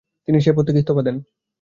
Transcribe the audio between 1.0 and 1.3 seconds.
দেন।